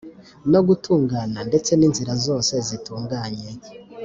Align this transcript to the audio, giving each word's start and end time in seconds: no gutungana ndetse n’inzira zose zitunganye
no 0.51 0.59
gutungana 0.67 1.39
ndetse 1.49 1.71
n’inzira 1.75 2.13
zose 2.25 2.53
zitunganye 2.67 3.49